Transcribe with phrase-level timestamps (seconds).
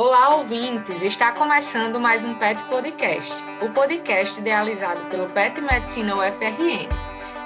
[0.00, 1.02] Olá, ouvintes!
[1.02, 6.88] Está começando mais um PET Podcast, o podcast idealizado pelo PET Medicina UFRN.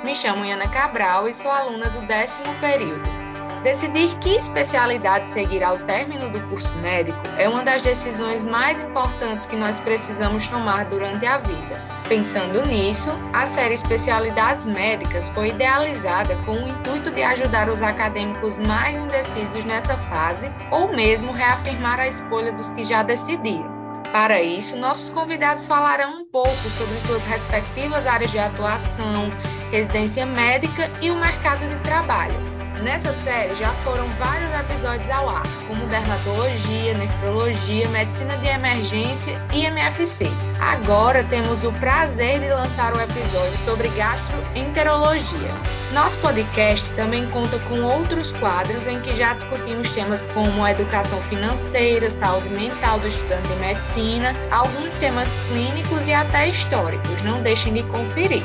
[0.04, 3.21] Me chamo Ana Cabral e sou aluna do décimo período.
[3.62, 9.46] Decidir que especialidade seguir ao término do curso médico é uma das decisões mais importantes
[9.46, 11.80] que nós precisamos tomar durante a vida.
[12.08, 18.56] Pensando nisso, a série Especialidades Médicas foi idealizada com o intuito de ajudar os acadêmicos
[18.66, 23.70] mais indecisos nessa fase ou mesmo reafirmar a escolha dos que já decidiram.
[24.12, 29.30] Para isso, nossos convidados falarão um pouco sobre suas respectivas áreas de atuação,
[29.70, 32.51] residência médica e o mercado de trabalho.
[32.82, 39.64] Nessa série já foram vários episódios ao ar, como dermatologia, nefrologia, medicina de emergência e
[39.66, 40.26] MFC.
[40.58, 45.50] Agora temos o prazer de lançar o episódio sobre gastroenterologia.
[45.92, 52.10] Nosso podcast também conta com outros quadros em que já discutimos temas como educação financeira,
[52.10, 57.22] saúde mental do estudante de medicina, alguns temas clínicos e até históricos.
[57.22, 58.42] Não deixem de conferir.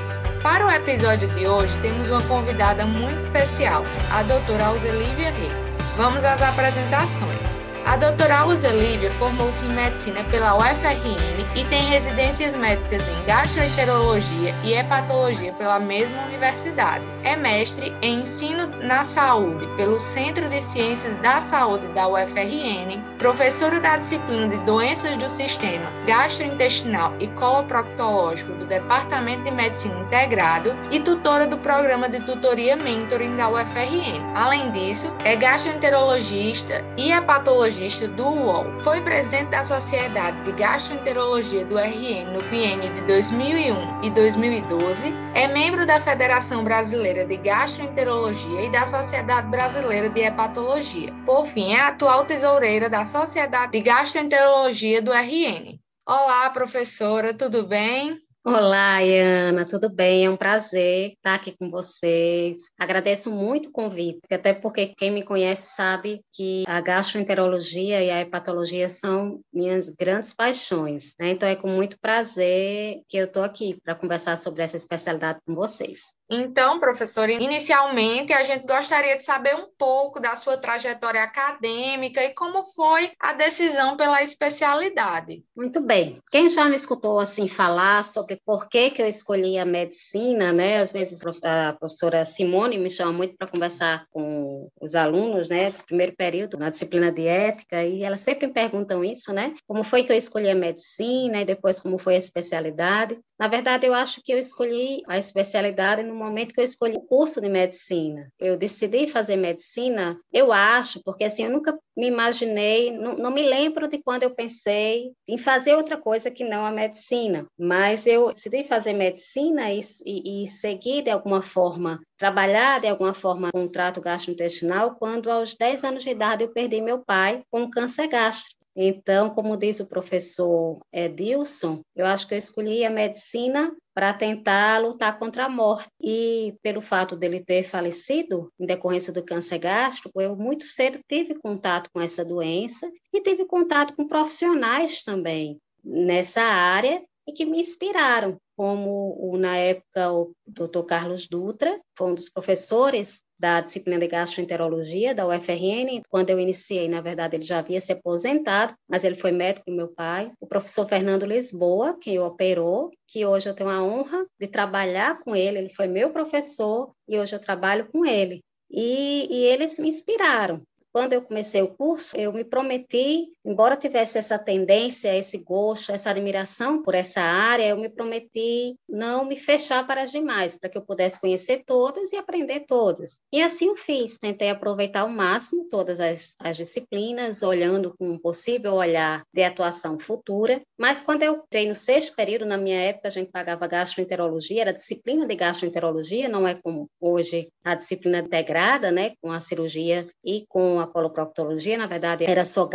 [0.50, 5.52] Para o episódio de hoje, temos uma convidada muito especial, a doutora Alzelívia Rei.
[5.98, 7.57] Vamos às apresentações.
[7.88, 14.54] A doutora Uza Lívia formou-se em medicina pela UFRN e tem residências médicas em gastroenterologia
[14.62, 17.06] e hepatologia pela mesma universidade.
[17.24, 23.80] É mestre em ensino na saúde pelo Centro de Ciências da Saúde da UFRN, professora
[23.80, 31.00] da disciplina de doenças do sistema gastrointestinal e coloproctológico do Departamento de Medicina Integrado e
[31.00, 34.22] tutora do programa de tutoria mentoring da UFRN.
[34.36, 37.77] Além disso, é gastroenterologista e hepatologista
[38.16, 38.80] do UOL.
[38.80, 45.48] Foi presidente da Sociedade de Gastroenterologia do RN no biênio de 2001 e 2012, é
[45.48, 51.14] membro da Federação Brasileira de Gastroenterologia e da Sociedade Brasileira de Hepatologia.
[51.24, 55.80] Por fim, é atual tesoureira da Sociedade de Gastroenterologia do RN.
[56.04, 58.27] Olá, professora, tudo bem?
[58.50, 60.26] Olá, Ana, tudo bem?
[60.26, 62.56] É um prazer estar aqui com vocês.
[62.80, 68.22] Agradeço muito o convite, até porque quem me conhece sabe que a gastroenterologia e a
[68.22, 71.12] hepatologia são minhas grandes paixões.
[71.20, 71.32] Né?
[71.32, 75.54] Então, é com muito prazer que eu estou aqui para conversar sobre essa especialidade com
[75.54, 76.14] vocês.
[76.30, 82.34] Então, professora, inicialmente a gente gostaria de saber um pouco da sua trajetória acadêmica e
[82.34, 85.44] como foi a decisão pela especialidade.
[85.56, 86.22] Muito bem.
[86.32, 90.80] Quem já me escutou assim falar sobre por que, que eu escolhi a medicina, né?
[90.80, 95.84] Às vezes a professora Simone me chama muito para conversar com os alunos, né, do
[95.84, 99.54] primeiro período na disciplina de ética, e elas sempre me perguntam isso, né?
[99.68, 103.18] Como foi que eu escolhi a medicina e depois como foi a especialidade?
[103.40, 107.02] Na verdade, eu acho que eu escolhi a especialidade no momento que eu escolhi o
[107.02, 108.32] curso de medicina.
[108.40, 113.44] Eu decidi fazer medicina, eu acho, porque assim, eu nunca me imaginei, não, não me
[113.44, 118.27] lembro de quando eu pensei em fazer outra coisa que não a medicina, mas eu
[118.34, 123.66] decidi fazer medicina e, e, e seguir de alguma forma, trabalhar de alguma forma com
[123.66, 128.08] o trato gastrointestinal quando aos 10 anos de idade eu perdi meu pai com câncer
[128.08, 128.58] gástrico.
[128.80, 134.80] Então, como diz o professor Edilson, eu acho que eu escolhi a medicina para tentar
[134.80, 135.90] lutar contra a morte.
[136.00, 141.34] E pelo fato dele ter falecido em decorrência do câncer gástrico, eu muito cedo tive
[141.34, 147.60] contato com essa doença e tive contato com profissionais também nessa área e que me
[147.60, 150.84] inspiraram, como na época o Dr.
[150.88, 156.02] Carlos Dutra, foi um dos professores da disciplina de gastroenterologia da UFRN.
[156.10, 159.76] Quando eu iniciei, na verdade, ele já havia se aposentado, mas ele foi médico do
[159.76, 160.32] meu pai.
[160.40, 165.20] O professor Fernando Lisboa, que o operou, que hoje eu tenho a honra de trabalhar
[165.20, 165.60] com ele.
[165.60, 168.42] Ele foi meu professor e hoje eu trabalho com ele.
[168.72, 170.62] E, e eles me inspiraram.
[170.92, 176.10] Quando eu comecei o curso, eu me prometi, embora tivesse essa tendência, esse gosto, essa
[176.10, 180.78] admiração por essa área, eu me prometi não me fechar para as demais, para que
[180.78, 183.22] eu pudesse conhecer todas e aprender todas.
[183.32, 188.20] E assim eu fiz, tentei aproveitar ao máximo todas as, as disciplinas, olhando com um
[188.20, 190.62] possível olhar de atuação futura.
[190.78, 194.74] Mas quando eu entrei no sexto período, na minha época, a gente pagava gastroenterologia, era
[194.74, 200.46] disciplina de gastroenterologia, não é como hoje a disciplina integrada, né, com a cirurgia e
[200.50, 202.66] com a coloproctologia, na verdade era só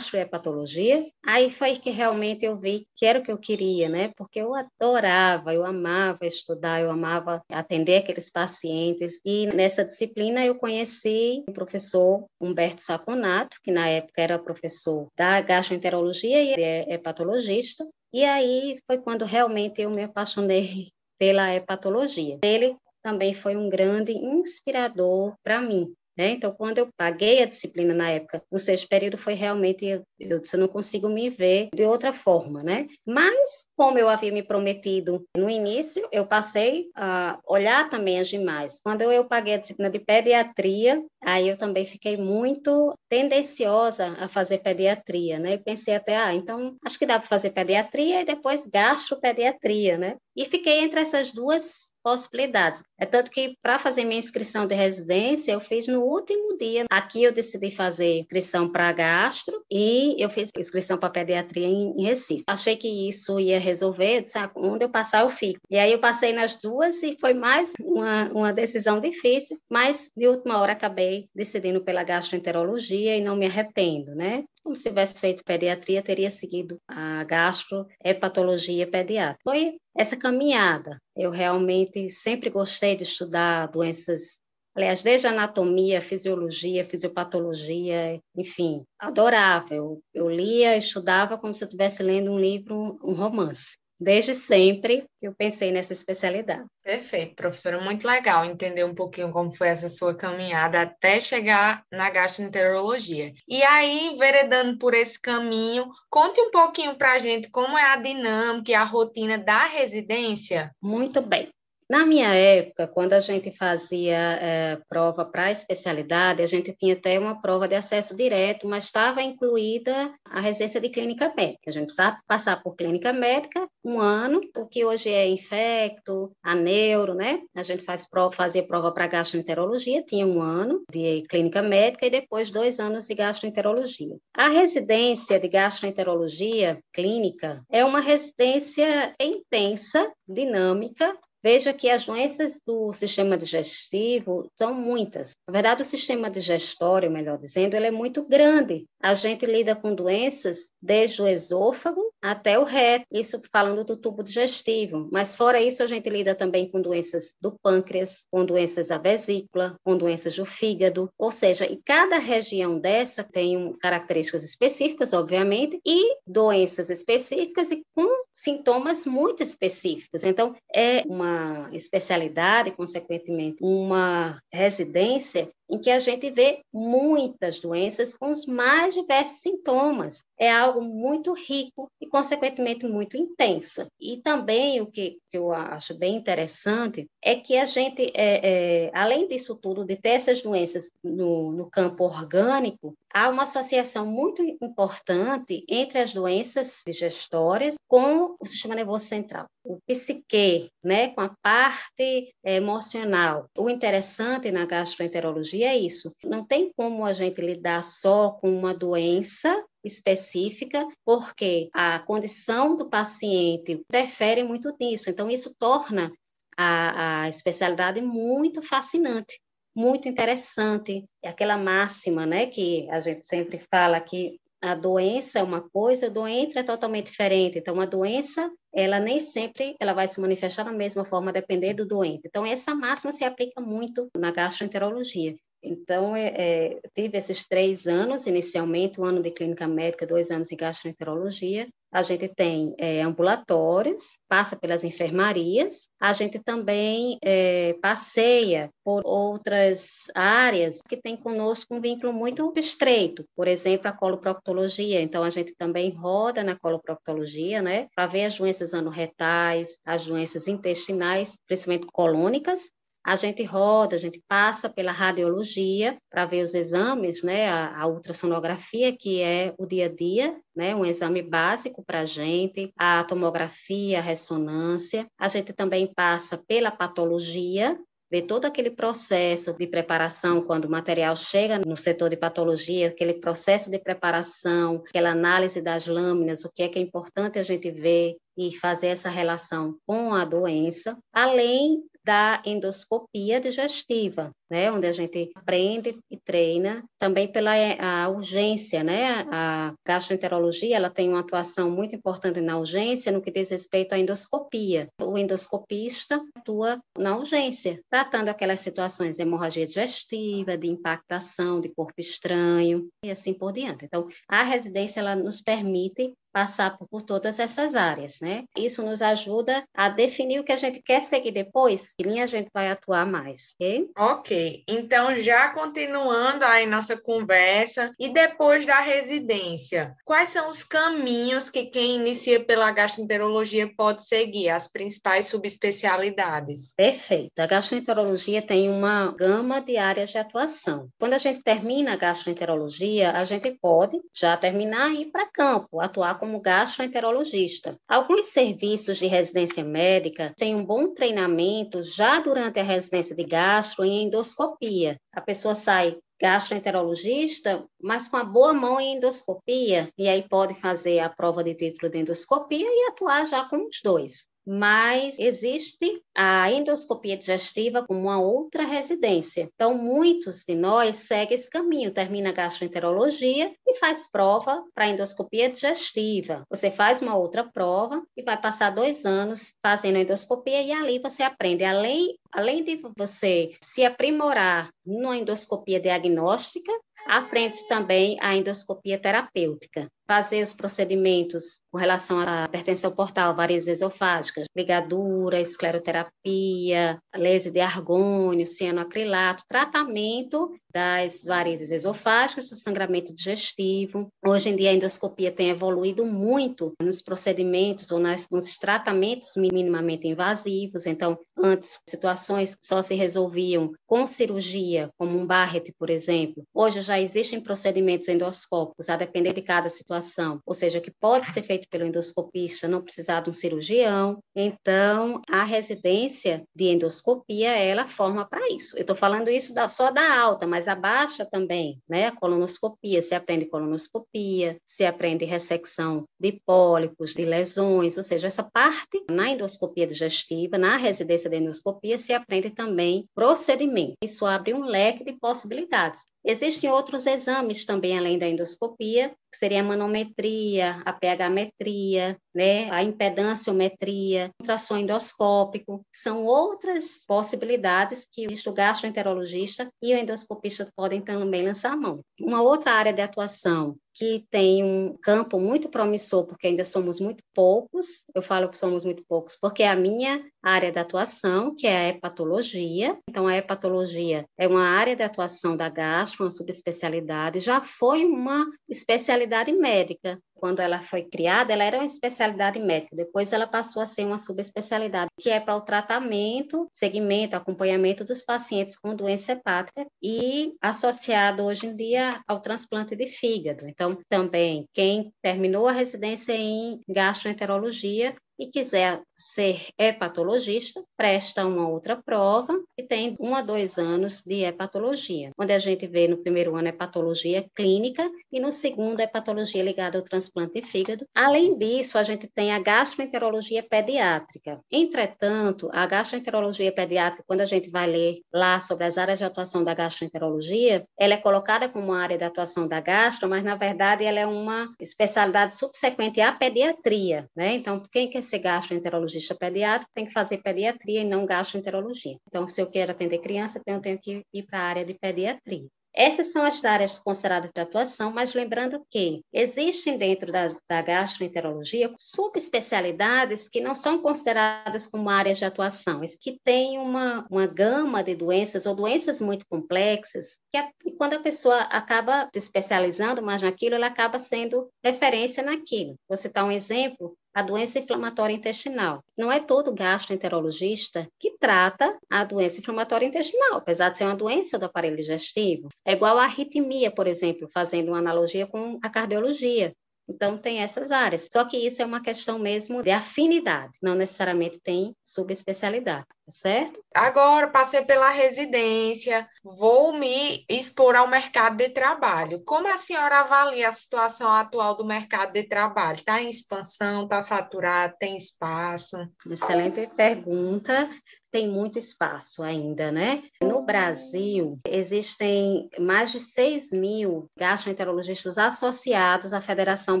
[0.40, 1.06] gastrohepatologia.
[1.24, 4.12] Aí foi que realmente eu vi que era o que eu queria, né?
[4.16, 9.20] Porque eu adorava, eu amava estudar, eu amava atender aqueles pacientes.
[9.24, 15.40] E nessa disciplina eu conheci o professor Humberto Saconato, que na época era professor da
[15.40, 17.86] gastroenterologia e é hepatologista.
[18.12, 20.88] E aí foi quando realmente eu me apaixonei
[21.18, 22.38] pela hepatologia.
[22.42, 26.32] Ele também foi um grande inspirador para mim Né?
[26.32, 30.38] Então, quando eu paguei a disciplina na época, no sexto período, foi realmente, eu, eu
[30.38, 32.86] disse, eu não consigo me ver de outra forma, né?
[33.06, 38.78] Mas, como eu havia me prometido no início, eu passei a olhar também as demais.
[38.84, 44.28] Quando eu, eu paguei a disciplina de pediatria, aí eu também fiquei muito tendenciosa a
[44.28, 45.54] fazer pediatria, né?
[45.54, 50.16] Eu pensei até, ah, então acho que dá para fazer pediatria e depois gastropediatria, né?
[50.36, 52.82] E fiquei entre essas duas possibilidades.
[52.98, 56.84] É tanto que para fazer minha inscrição de residência, eu fiz no último dia.
[56.90, 62.44] Aqui eu decidi fazer inscrição para gastro e eu fiz inscrição para pediatria em, Recife.
[62.46, 65.60] Achei que isso ia resolver, disse, ah, onde eu passar eu fico.
[65.70, 70.26] E aí eu passei nas duas e foi mais uma, uma decisão difícil, mas de
[70.26, 74.44] última hora acabei decidindo pela gastroenterologia e não me arrependo, né?
[74.62, 79.40] Como se tivesse feito pediatria, teria seguido a gastrohepatologia pediátrica.
[79.42, 80.98] Foi essa caminhada.
[81.16, 84.38] Eu realmente sempre gostei de estudar doenças,
[84.74, 89.74] aliás, desde anatomia, fisiologia, fisiopatologia, enfim, adorava.
[89.74, 95.04] Eu, eu lia, estudava como se eu estivesse lendo um livro, um romance desde sempre
[95.20, 96.64] eu pensei nessa especialidade.
[96.82, 102.08] Perfeito, professora, muito legal entender um pouquinho como foi essa sua caminhada até chegar na
[102.08, 103.32] gastroenterologia.
[103.46, 107.96] E aí, veredando por esse caminho, conte um pouquinho para a gente como é a
[107.96, 110.70] dinâmica e a rotina da residência.
[110.80, 111.50] Muito bem.
[111.90, 117.18] Na minha época, quando a gente fazia é, prova para especialidade, a gente tinha até
[117.18, 121.64] uma prova de acesso direto, mas estava incluída a residência de clínica médica.
[121.66, 126.54] A gente precisava passar por clínica médica um ano, o que hoje é infecto, a
[126.54, 127.40] neuro, né?
[127.56, 132.10] A gente faz prova, fazia prova para gastroenterologia, tinha um ano de clínica médica e
[132.10, 134.16] depois dois anos de gastroenterologia.
[134.32, 142.92] A residência de gastroenterologia clínica é uma residência intensa, dinâmica, Veja que as doenças do
[142.92, 145.32] sistema digestivo são muitas.
[145.48, 148.84] Na verdade, o sistema digestório, melhor dizendo, ele é muito grande.
[149.02, 154.22] A gente lida com doenças desde o esôfago até o reto, isso falando do tubo
[154.22, 155.08] digestivo.
[155.10, 159.74] Mas fora isso, a gente lida também com doenças do pâncreas, com doenças da vesícula,
[159.82, 161.08] com doenças do fígado.
[161.18, 168.08] Ou seja, e cada região dessa tem características específicas, obviamente, e doenças específicas e com
[168.34, 170.24] sintomas muito específicos.
[170.24, 171.29] Então, é uma
[171.72, 179.40] especialidade, consequentemente, uma residência em que a gente vê muitas doenças com os mais diversos
[179.40, 180.24] sintomas.
[180.38, 183.86] É algo muito rico e, consequentemente, muito intensa.
[184.00, 189.28] E também o que, eu acho bem interessante é que a gente, é, é, além
[189.28, 195.64] disso tudo, de ter essas doenças no, no campo orgânico, há uma associação muito importante
[195.68, 202.32] entre as doenças digestórias com o sistema nervoso central, o psique, né, com a parte
[202.44, 203.46] emocional.
[203.58, 206.14] O interessante na gastroenterologia é isso.
[206.24, 212.88] Não tem como a gente lidar só com uma doença específica, porque a condição do
[212.88, 215.10] paciente interfere muito nisso.
[215.10, 216.12] Então, isso torna
[216.56, 219.38] a, a especialidade muito fascinante
[219.74, 221.04] muito interessante.
[221.22, 226.08] É aquela máxima, né, que a gente sempre fala que a doença é uma coisa,
[226.08, 227.58] o doente é totalmente diferente.
[227.58, 231.86] Então, a doença, ela nem sempre ela vai se manifestar da mesma forma, depender do
[231.86, 232.22] doente.
[232.26, 235.34] Então, essa máxima se aplica muito na gastroenterologia.
[235.62, 240.48] Então, é, é, tive esses três anos, inicialmente, um ano de clínica médica, dois anos
[240.48, 241.68] de gastroenterologia.
[241.92, 250.04] A gente tem é, ambulatórios, passa pelas enfermarias, a gente também é, passeia por outras
[250.14, 255.02] áreas que tem conosco um vínculo muito estreito, por exemplo, a coloproctologia.
[255.02, 260.46] Então, a gente também roda na coloproctologia, né, para ver as doenças anorretais, as doenças
[260.46, 262.70] intestinais, principalmente colônicas,
[263.04, 267.86] a gente roda, a gente passa pela radiologia para ver os exames, né, a, a,
[267.86, 273.02] ultrassonografia, que é o dia a dia, né, um exame básico para a gente, a
[273.04, 275.06] tomografia, a ressonância.
[275.18, 277.78] A gente também passa pela patologia,
[278.10, 283.14] ver todo aquele processo de preparação quando o material chega no setor de patologia, aquele
[283.14, 287.70] processo de preparação, aquela análise das lâminas, o que é que é importante a gente
[287.70, 294.92] ver e fazer essa relação com a doença, além da endoscopia digestiva, né, onde a
[294.92, 299.24] gente aprende e treina também pela a urgência, né?
[299.30, 303.98] A gastroenterologia, ela tem uma atuação muito importante na urgência no que diz respeito à
[303.98, 304.88] endoscopia.
[305.00, 311.94] O endoscopista atua na urgência, tratando aquelas situações de hemorragia digestiva, de impactação, de corpo
[311.98, 313.84] estranho e assim por diante.
[313.84, 318.44] Então, a residência ela nos permite passar por, todas essas áreas, né?
[318.56, 322.26] Isso nos ajuda a definir o que a gente quer seguir depois, que linha a
[322.26, 323.90] gente vai atuar mais, ok?
[323.96, 331.48] Ok, então já continuando aí nossa conversa, e depois da residência, quais são os caminhos
[331.50, 336.74] que quem inicia pela gastroenterologia pode seguir, as principais subespecialidades?
[336.76, 340.88] Perfeito, a gastroenterologia tem uma gama de áreas de atuação.
[340.98, 345.80] Quando a gente termina a gastroenterologia, a gente pode já terminar e ir para campo,
[345.80, 347.76] atuar como gastroenterologista.
[347.88, 353.84] Alguns serviços de residência médica têm um bom treinamento já durante a residência de gastro
[353.84, 354.98] em endoscopia.
[355.12, 360.98] A pessoa sai gastroenterologista, mas com a boa mão em endoscopia, e aí pode fazer
[360.98, 366.50] a prova de título de endoscopia e atuar já com os dois mas existe a
[366.50, 369.48] endoscopia digestiva como uma outra residência.
[369.54, 375.48] Então, muitos de nós seguem esse caminho, termina a gastroenterologia e faz prova para endoscopia
[375.48, 376.42] digestiva.
[376.50, 381.22] Você faz uma outra prova e vai passar dois anos fazendo endoscopia e ali você
[381.22, 386.72] aprende, além, além de você se aprimorar numa endoscopia diagnóstica,
[387.06, 394.46] aprende também a endoscopia terapêutica fazer os procedimentos com relação à hipertensão portal, varizes esofágicas,
[394.56, 404.08] ligadura, escleroterapia, lese de argônio, cianoacrilato, tratamento das varizes esofágicas, do sangramento digestivo.
[404.26, 410.08] Hoje em dia a endoscopia tem evoluído muito nos procedimentos ou nas, nos tratamentos minimamente
[410.08, 410.86] invasivos.
[410.86, 416.44] Então, antes, situações que só se resolviam com cirurgia, como um Barrett, por exemplo.
[416.54, 421.26] Hoje já existem procedimentos endoscópicos, a depender de cada situação situação, ou seja, que pode
[421.26, 424.22] ser feito pelo endoscopista, não precisar de um cirurgião.
[424.34, 428.76] Então, a residência de endoscopia, ela forma para isso.
[428.76, 432.06] Eu estou falando isso da, só da alta, mas a baixa também, né?
[432.06, 438.42] A colonoscopia, se aprende colonoscopia, se aprende ressecção de pólipos, de lesões, ou seja, essa
[438.42, 443.94] parte na endoscopia digestiva, na residência de endoscopia, se aprende também procedimento.
[444.02, 446.02] Isso abre um leque de possibilidades.
[446.24, 452.82] Existem outros exames também, além da endoscopia, que seria a manometria, a pH-metria, né, a
[452.82, 461.72] impedanciometria, ultrassom endoscópico, são outras possibilidades que o gastroenterologista e o endoscopista podem também lançar
[461.72, 462.00] a mão.
[462.20, 467.22] Uma outra área de atuação que tem um campo muito promissor, porque ainda somos muito
[467.34, 471.66] poucos, eu falo que somos muito poucos, porque é a minha área de atuação, que
[471.66, 472.98] é a hepatologia.
[473.08, 478.46] Então, a hepatologia é uma área de atuação da gastro, uma subespecialidade, já foi uma
[478.68, 483.86] especialidade médica, quando ela foi criada, ela era uma especialidade médica, depois ela passou a
[483.86, 489.86] ser uma subespecialidade, que é para o tratamento, segmento, acompanhamento dos pacientes com doença hepática
[490.02, 493.68] e associado hoje em dia ao transplante de fígado.
[493.68, 501.94] Então, também, quem terminou a residência em gastroenterologia e quiser ser hepatologista, presta uma outra
[501.94, 506.56] prova e tem um a dois anos de hepatologia, onde a gente vê no primeiro
[506.56, 511.04] ano hepatologia clínica e no segundo hepatologia ligada ao transplante de fígado.
[511.14, 514.58] Além disso, a gente tem a gastroenterologia pediátrica.
[514.72, 519.62] Entretanto, a gastroenterologia pediátrica, quando a gente vai ler lá sobre as áreas de atuação
[519.62, 524.18] da gastroenterologia, ela é colocada como área de atuação da gastro, mas na verdade ela
[524.18, 527.54] é uma especialidade subsequente à pediatria, né?
[527.54, 532.16] Então, quem quer ser gastroenterologista pediátrico, tem que fazer pediatria e não gastroenterologia.
[532.26, 534.94] Então, se eu quero atender criança, então eu tenho que ir para a área de
[534.94, 535.68] pediatria.
[535.92, 541.92] Essas são as áreas consideradas de atuação, mas lembrando que existem dentro da, da gastroenterologia
[541.98, 548.14] subespecialidades que não são consideradas como áreas de atuação, que têm uma, uma gama de
[548.14, 553.74] doenças ou doenças muito complexas, que a, quando a pessoa acaba se especializando mais naquilo,
[553.74, 555.94] ela acaba sendo referência naquilo.
[556.08, 559.02] Vou citar um exemplo, a doença inflamatória intestinal.
[559.16, 564.58] Não é todo gastroenterologista que trata a doença inflamatória intestinal, apesar de ser uma doença
[564.58, 565.68] do aparelho digestivo.
[565.84, 569.72] É igual a arritmia, por exemplo, fazendo uma analogia com a cardiologia.
[570.08, 571.28] Então, tem essas áreas.
[571.30, 576.80] Só que isso é uma questão mesmo de afinidade, não necessariamente tem subespecialidade, certo?
[576.94, 582.42] Agora, passei pela residência, vou me expor ao mercado de trabalho.
[582.44, 585.98] Como a senhora avalia a situação atual do mercado de trabalho?
[585.98, 588.96] Está em expansão, está saturado, tem espaço?
[589.26, 590.88] Excelente pergunta
[591.30, 593.22] tem muito espaço ainda, né?
[593.42, 600.00] No Brasil, existem mais de 6 mil gastroenterologistas associados à Federação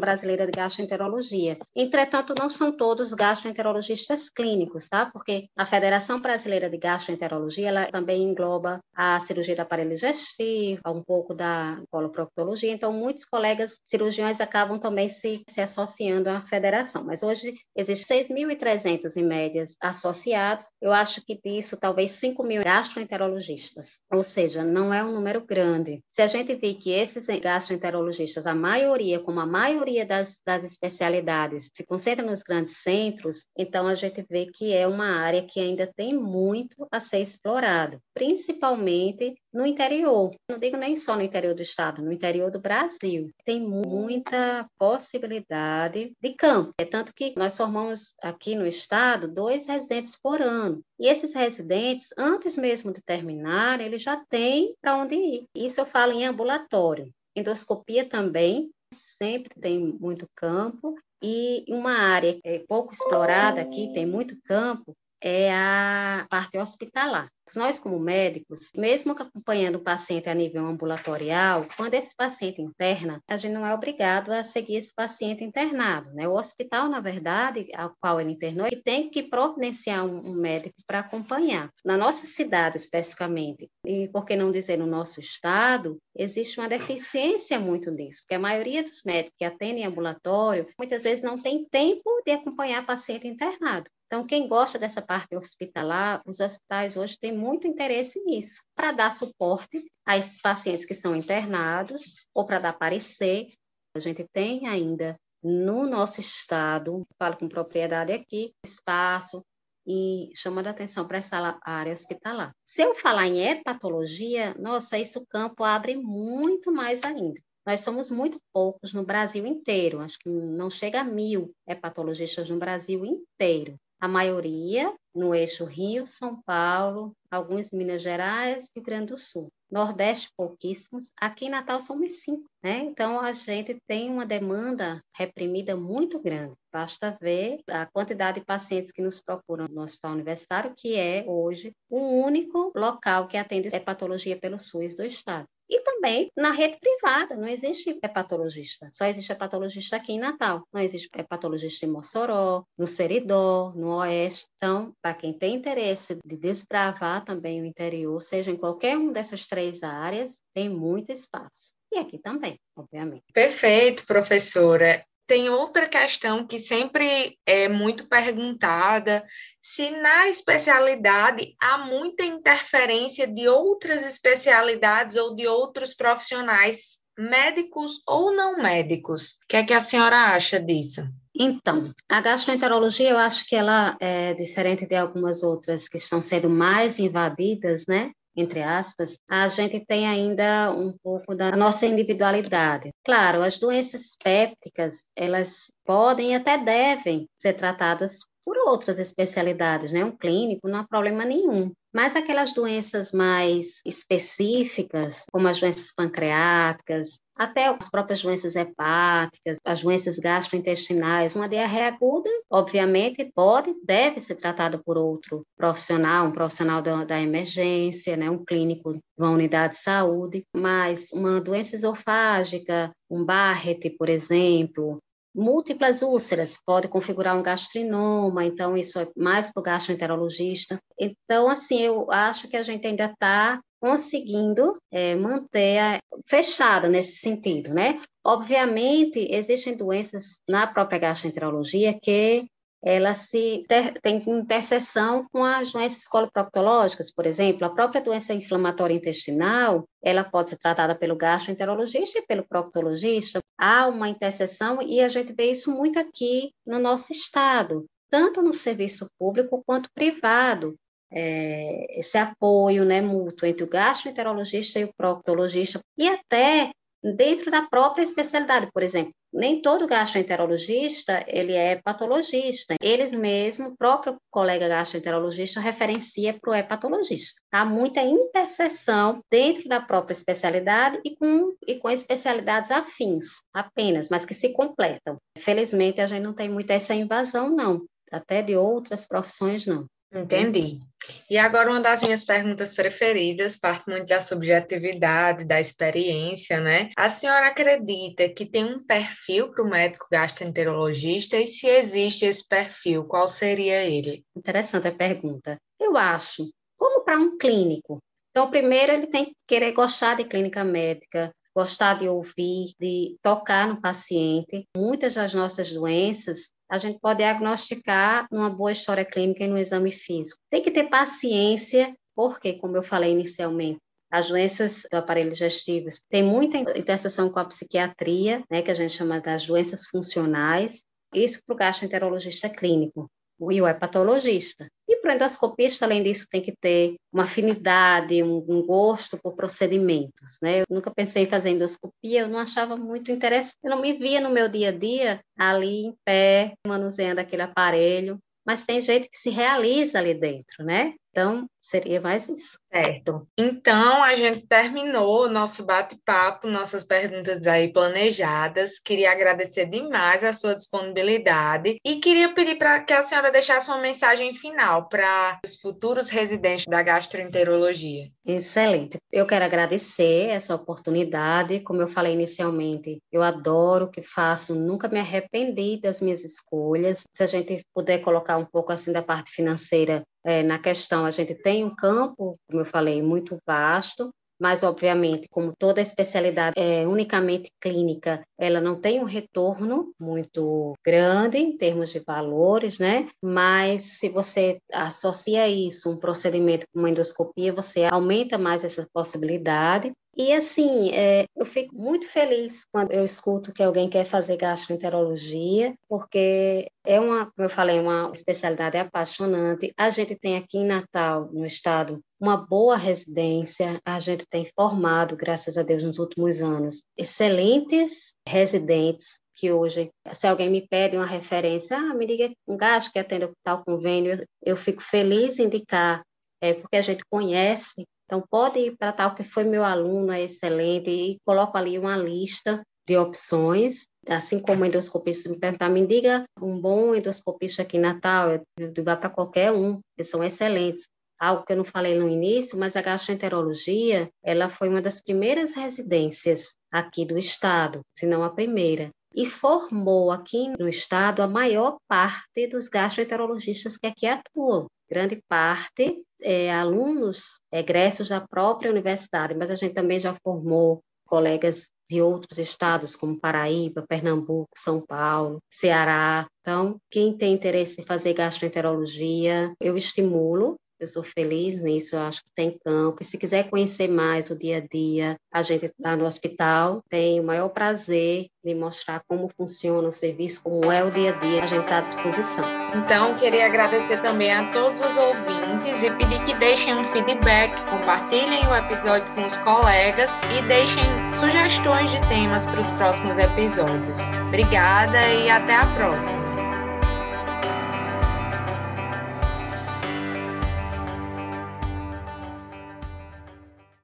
[0.00, 1.58] Brasileira de Gastroenterologia.
[1.74, 5.06] Entretanto, não são todos gastroenterologistas clínicos, tá?
[5.06, 11.02] Porque a Federação Brasileira de Gastroenterologia, ela também engloba a cirurgia do aparelho digestivo, um
[11.02, 17.22] pouco da coloproctologia, então muitos colegas cirurgiões acabam também se, se associando à federação, mas
[17.22, 24.22] hoje existem 6.300 em médias associados, eu acho que disso talvez 5 mil gastroenterologistas, ou
[24.22, 26.02] seja, não é um número grande.
[26.12, 31.70] Se a gente vê que esses gastroenterologistas, a maioria, como a maioria das, das especialidades,
[31.74, 35.90] se concentra nos grandes centros, então a gente vê que é uma área que ainda
[35.96, 40.34] tem muito a ser explorado, principalmente no interior.
[40.48, 43.30] Não digo nem só no interior do estado, no interior do Brasil.
[43.44, 46.72] Tem muita possibilidade de campo.
[46.78, 50.82] É tanto que nós formamos aqui no estado dois residentes por ano.
[50.98, 55.46] E esses residentes, antes mesmo de terminar, eles já têm para onde ir.
[55.54, 57.12] Isso eu falo em ambulatório.
[57.34, 60.94] Endoscopia também, sempre tem muito campo.
[61.22, 67.28] E uma área é pouco explorada aqui, tem muito campo, é a parte hospitalar.
[67.56, 73.36] Nós, como médicos, mesmo acompanhando o paciente a nível ambulatorial, quando esse paciente interna, a
[73.36, 76.12] gente não é obrigado a seguir esse paciente internado.
[76.12, 76.28] Né?
[76.28, 81.00] O hospital, na verdade, ao qual ele internou, ele tem que providenciar um, médico para
[81.00, 81.68] acompanhar.
[81.84, 87.58] Na nossa cidade, especificamente, e por que não dizer no nosso estado, existe uma deficiência
[87.58, 92.22] muito nisso, porque a maioria dos médicos que atendem ambulatório, muitas vezes não tem tempo
[92.24, 93.90] de acompanhar paciente internado.
[94.12, 99.12] Então, quem gosta dessa parte hospitalar, os hospitais hoje têm muito interesse nisso, para dar
[99.12, 103.46] suporte a esses pacientes que são internados ou para dar parecer.
[103.94, 109.44] A gente tem ainda no nosso estado, falo com propriedade aqui, espaço
[109.86, 112.50] e chamando a atenção para essa área hospitalar.
[112.66, 117.40] Se eu falar em hepatologia, nossa, isso o campo abre muito mais ainda.
[117.64, 122.58] Nós somos muito poucos no Brasil inteiro, acho que não chega a mil hepatologistas no
[122.58, 129.06] Brasil inteiro a maioria no eixo Rio, São Paulo, alguns Minas Gerais e Rio Grande
[129.06, 129.52] do Sul.
[129.70, 131.12] Nordeste, pouquíssimos.
[131.16, 132.78] Aqui em Natal somos cinco, né?
[132.78, 136.54] Então a gente tem uma demanda reprimida muito grande.
[136.72, 141.72] Basta ver a quantidade de pacientes que nos procuram no Hospital Universitário, que é hoje
[141.88, 145.46] o único local que atende hepatologia pelo SUS do Estado.
[145.70, 148.88] E também na rede privada, não existe hepatologista.
[148.90, 150.66] Só existe hepatologista aqui em Natal.
[150.72, 154.48] Não existe hepatologista em Mossoró, no Seridó, no Oeste.
[154.56, 159.46] Então, para quem tem interesse de desbravar também o interior, seja em qualquer uma dessas
[159.46, 161.72] três áreas, tem muito espaço.
[161.92, 163.24] E aqui também, obviamente.
[163.32, 165.04] Perfeito, professora.
[165.30, 169.24] Tem outra questão que sempre é muito perguntada,
[169.62, 178.34] se na especialidade há muita interferência de outras especialidades ou de outros profissionais, médicos ou
[178.34, 179.34] não médicos.
[179.44, 181.02] O que é que a senhora acha disso?
[181.32, 186.50] Então, a gastroenterologia eu acho que ela é diferente de algumas outras que estão sendo
[186.50, 188.10] mais invadidas, né?
[188.36, 192.90] Entre aspas, a gente tem ainda um pouco da nossa individualidade.
[193.04, 200.04] Claro, as doenças pépticas, elas podem e até devem ser tratadas por outras especialidades, né?
[200.04, 201.72] Um clínico não há problema nenhum.
[201.92, 209.82] Mas aquelas doenças mais específicas, como as doenças pancreáticas, até as próprias doenças hepáticas, as
[209.82, 216.82] doenças gastrointestinais, uma diarreia aguda, obviamente, pode, deve ser tratado por outro profissional, um profissional
[216.82, 222.92] da, da emergência, né, um clínico de uma unidade de saúde, mas uma doença esofágica,
[223.10, 224.98] um Barrett, por exemplo,
[225.34, 230.78] Múltiplas úlceras pode configurar um gastrinoma, então isso é mais para o gastroenterologista.
[230.98, 237.18] Então, assim, eu acho que a gente ainda está conseguindo é, manter a, fechada nesse
[237.18, 238.00] sentido, né?
[238.24, 242.46] Obviamente, existem doenças na própria gastroenterologia que
[242.82, 248.94] ela se ter, tem interseção com as doenças coloproctológicas, por exemplo, a própria doença inflamatória
[248.94, 253.40] intestinal, ela pode ser tratada pelo gastroenterologista e pelo proctologista.
[253.58, 258.54] Há uma interseção e a gente vê isso muito aqui no nosso estado, tanto no
[258.54, 260.74] serviço público quanto privado.
[261.12, 266.70] É, esse apoio né, mútuo entre o gastroenterologista e o proctologista, e até
[267.02, 269.12] dentro da própria especialidade, por exemplo.
[269.32, 272.74] Nem todo gastroenterologista, ele é patologista.
[272.82, 277.40] Eles mesmo, o próprio colega gastroenterologista referencia para o hepatologista.
[277.52, 284.26] Há muita interseção dentro da própria especialidade e com, e com especialidades afins, apenas, mas
[284.26, 285.16] que se completam.
[285.38, 287.84] Felizmente, a gente não tem muito essa invasão, não.
[288.10, 289.86] Até de outras profissões, não.
[290.12, 290.80] Entendi.
[291.28, 296.90] E agora uma das minhas perguntas preferidas, parte muito da subjetividade, da experiência, né?
[296.96, 302.46] A senhora acredita que tem um perfil para o médico gastroenterologista e se existe esse
[302.46, 304.24] perfil, qual seria ele?
[304.36, 305.56] Interessante a pergunta.
[305.80, 307.98] Eu acho, como para um clínico.
[308.30, 313.66] Então, primeiro, ele tem que querer gostar de clínica médica, gostar de ouvir, de tocar
[313.66, 314.64] no paciente.
[314.76, 319.90] Muitas das nossas doenças a gente pode diagnosticar numa boa história clínica e no exame
[319.90, 320.40] físico.
[320.48, 323.78] Tem que ter paciência, porque, como eu falei inicialmente,
[324.10, 328.92] as doenças do aparelho digestivo têm muita interseção com a psiquiatria, né, que a gente
[328.92, 333.10] chama das doenças funcionais, isso para o gastroenterologista clínico
[333.50, 334.68] e o hepatologista.
[335.02, 340.60] Para endoscopista, além disso, tem que ter uma afinidade, um, um, gosto por procedimentos, né?
[340.60, 344.20] Eu nunca pensei em fazer endoscopia, eu não achava muito interessante, eu não me via
[344.20, 349.16] no meu dia a dia ali em pé, manuseando aquele aparelho, mas tem gente que
[349.16, 350.94] se realiza ali dentro, né?
[351.20, 352.58] Então, seria mais isso.
[352.72, 353.28] Certo.
[353.36, 358.78] Então, a gente terminou o nosso bate-papo, nossas perguntas aí planejadas.
[358.78, 363.82] Queria agradecer demais a sua disponibilidade e queria pedir para que a senhora deixasse uma
[363.82, 368.08] mensagem final para os futuros residentes da gastroenterologia.
[368.24, 368.96] Excelente.
[369.12, 371.60] Eu quero agradecer essa oportunidade.
[371.60, 377.02] Como eu falei inicialmente, eu adoro o que faço, nunca me arrependi das minhas escolhas.
[377.12, 381.10] Se a gente puder colocar um pouco assim da parte financeira é, na questão, a
[381.10, 386.86] gente tem um campo, como eu falei, muito vasto, mas obviamente, como toda especialidade é
[386.86, 393.06] unicamente clínica, ela não tem um retorno muito grande em termos de valores, né?
[393.22, 399.92] Mas se você associa isso um procedimento como endoscopia, você aumenta mais essa possibilidade.
[400.16, 405.74] E assim, é, eu fico muito feliz quando eu escuto que alguém quer fazer gastroenterologia,
[405.88, 409.72] porque é uma, como eu falei, uma especialidade apaixonante.
[409.76, 413.80] A gente tem aqui em Natal, no estado, uma boa residência.
[413.84, 420.26] A gente tem formado, graças a Deus, nos últimos anos, excelentes residentes que hoje, se
[420.26, 424.56] alguém me pede uma referência, ah, me diga um gasto que atende tal convênio, eu
[424.56, 426.02] fico feliz em indicar,
[426.42, 430.22] é, porque a gente conhece então, pode ir para tal que foi meu aluno, é
[430.22, 436.24] excelente, e coloco ali uma lista de opções, assim como endoscopista me perguntar, me diga
[436.40, 440.88] um bom endoscopista aqui em Natal, eu digo para qualquer um, que são excelentes.
[441.20, 445.54] Algo que eu não falei no início, mas a gastroenterologia, ela foi uma das primeiras
[445.54, 451.76] residências aqui do estado, se não a primeira e formou aqui no estado a maior
[451.88, 454.66] parte dos gastroenterologistas que aqui atuam.
[454.88, 461.70] Grande parte é, alunos egressos da própria universidade, mas a gente também já formou colegas
[461.88, 466.26] de outros estados, como Paraíba, Pernambuco, São Paulo, Ceará.
[466.40, 472.22] Então, quem tem interesse em fazer gastroenterologia, eu estimulo eu sou feliz nisso, eu acho
[472.22, 472.98] que tem campo.
[473.00, 477.20] E se quiser conhecer mais o dia a dia, a gente está no hospital, tem
[477.20, 481.42] o maior prazer de mostrar como funciona o serviço, como é o dia a dia,
[481.42, 482.44] a gente está à disposição.
[482.74, 488.46] Então, queria agradecer também a todos os ouvintes e pedir que deixem um feedback, compartilhem
[488.46, 493.98] o episódio com os colegas e deixem sugestões de temas para os próximos episódios.
[494.28, 496.29] Obrigada e até a próxima!